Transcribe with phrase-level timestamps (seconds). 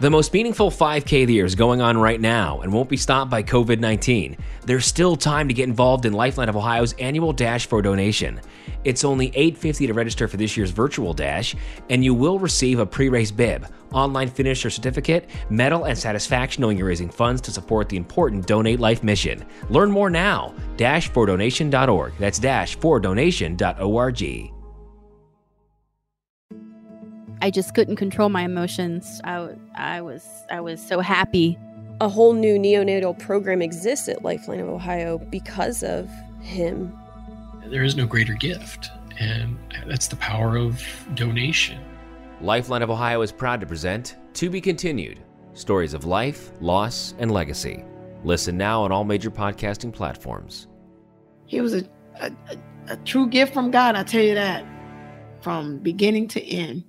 [0.00, 2.96] The most meaningful 5K of the year is going on right now and won't be
[2.96, 4.36] stopped by COVID 19.
[4.64, 8.40] There's still time to get involved in Lifeline of Ohio's annual Dash for donation.
[8.84, 11.56] It's only $8.50 to register for this year's virtual Dash,
[11.90, 16.78] and you will receive a pre race bib, online finisher certificate, medal, and satisfaction knowing
[16.78, 19.44] you're raising funds to support the important Donate Life mission.
[19.68, 20.54] Learn more now.
[20.76, 22.12] Dash4donation.org.
[22.20, 24.57] That's dash4donation.org.
[27.40, 29.20] I just couldn't control my emotions.
[29.24, 31.58] I, I was I was so happy.
[32.00, 36.08] A whole new neonatal program exists at Lifeline of Ohio because of
[36.40, 36.96] him.
[37.66, 40.82] There is no greater gift, and that's the power of
[41.14, 41.80] donation.
[42.40, 45.20] Lifeline of Ohio is proud to present To Be Continued
[45.54, 47.84] Stories of Life, Loss, and Legacy.
[48.22, 50.68] Listen now on all major podcasting platforms.
[51.46, 51.84] He was a,
[52.20, 52.32] a,
[52.88, 54.64] a true gift from God, I tell you that,
[55.40, 56.84] from beginning to end.